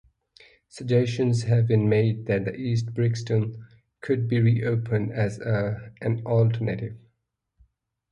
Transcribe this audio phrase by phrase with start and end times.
[0.67, 3.63] Suggestions have been made that the East Brixton
[3.99, 6.97] could be re-opened as an alternative.